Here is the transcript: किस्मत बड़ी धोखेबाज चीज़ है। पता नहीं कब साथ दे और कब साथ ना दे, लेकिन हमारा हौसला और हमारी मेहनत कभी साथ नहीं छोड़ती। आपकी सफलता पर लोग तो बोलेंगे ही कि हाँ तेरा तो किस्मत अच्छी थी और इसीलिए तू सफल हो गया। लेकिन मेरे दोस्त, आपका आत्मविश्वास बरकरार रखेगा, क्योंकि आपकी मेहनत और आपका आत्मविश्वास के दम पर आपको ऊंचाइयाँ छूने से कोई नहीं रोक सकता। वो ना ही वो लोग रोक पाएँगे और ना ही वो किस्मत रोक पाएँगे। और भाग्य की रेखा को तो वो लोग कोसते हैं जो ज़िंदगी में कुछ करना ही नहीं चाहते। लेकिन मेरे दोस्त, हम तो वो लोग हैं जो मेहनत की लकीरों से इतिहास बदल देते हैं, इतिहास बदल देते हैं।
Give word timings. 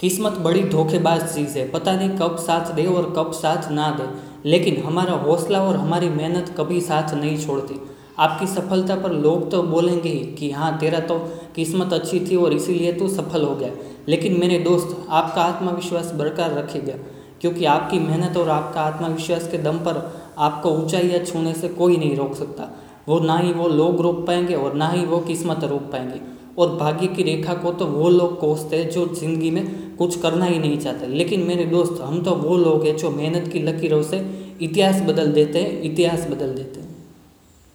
किस्मत 0.00 0.32
बड़ी 0.34 0.62
धोखेबाज 0.62 1.22
चीज़ 1.34 1.56
है। 1.58 1.68
पता 1.70 1.92
नहीं 1.92 2.10
कब 2.10 2.36
साथ 2.36 2.72
दे 2.74 2.84
और 2.86 3.12
कब 3.16 3.32
साथ 3.32 3.70
ना 3.70 3.90
दे, 3.90 4.04
लेकिन 4.50 4.82
हमारा 4.82 5.14
हौसला 5.14 5.60
और 5.62 5.76
हमारी 5.76 6.08
मेहनत 6.08 6.54
कभी 6.58 6.80
साथ 6.80 7.14
नहीं 7.14 7.36
छोड़ती। 7.38 7.74
आपकी 8.18 8.46
सफलता 8.46 8.96
पर 8.96 9.12
लोग 9.14 9.50
तो 9.50 9.62
बोलेंगे 9.62 10.08
ही 10.08 10.24
कि 10.36 10.50
हाँ 10.50 10.78
तेरा 10.78 11.00
तो 11.00 11.18
किस्मत 11.56 11.92
अच्छी 11.92 12.20
थी 12.20 12.36
और 12.36 12.52
इसीलिए 12.52 12.92
तू 12.92 13.08
सफल 13.08 13.44
हो 13.44 13.54
गया। 13.54 13.70
लेकिन 14.08 14.40
मेरे 14.40 14.58
दोस्त, 14.58 14.96
आपका 15.10 15.42
आत्मविश्वास 15.42 16.12
बरकरार 16.12 16.54
रखेगा, 16.54 16.94
क्योंकि 17.40 17.64
आपकी 17.64 17.98
मेहनत 17.98 18.36
और 18.36 18.48
आपका 18.48 18.80
आत्मविश्वास 18.80 19.48
के 19.48 19.58
दम 19.58 19.78
पर 19.78 20.02
आपको 20.38 20.70
ऊंचाइयाँ 20.70 21.24
छूने 21.24 21.54
से 21.54 21.68
कोई 21.68 21.96
नहीं 21.96 22.16
रोक 22.16 22.34
सकता। 22.34 22.74
वो 23.08 23.18
ना 23.20 23.38
ही 23.38 23.52
वो 23.52 23.68
लोग 23.68 24.00
रोक 24.00 24.26
पाएँगे 24.26 24.54
और 24.54 24.74
ना 24.74 24.88
ही 24.88 25.04
वो 25.04 25.18
किस्मत 25.20 25.64
रोक 25.64 25.82
पाएँगे। 25.82 26.20
और 26.60 26.76
भाग्य 26.76 27.06
की 27.06 27.22
रेखा 27.22 27.54
को 27.54 27.72
तो 27.72 27.86
वो 27.86 28.08
लोग 28.10 28.38
कोसते 28.40 28.76
हैं 28.76 28.90
जो 28.90 29.06
ज़िंदगी 29.14 29.50
में 29.50 29.96
कुछ 29.96 30.20
करना 30.20 30.44
ही 30.44 30.58
नहीं 30.58 30.78
चाहते। 30.78 31.06
लेकिन 31.08 31.40
मेरे 31.42 31.64
दोस्त, 31.66 32.00
हम 32.02 32.22
तो 32.22 32.34
वो 32.36 32.56
लोग 32.56 32.86
हैं 32.86 32.96
जो 32.96 33.10
मेहनत 33.10 33.48
की 33.52 33.62
लकीरों 33.62 34.02
से 34.02 34.24
इतिहास 34.62 35.00
बदल 35.02 35.32
देते 35.32 35.58
हैं, 35.58 35.80
इतिहास 35.82 36.26
बदल 36.30 36.54
देते 36.54 36.80
हैं। 36.80 36.88